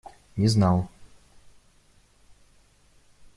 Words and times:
Не 0.37 0.47
знал. 0.47 0.87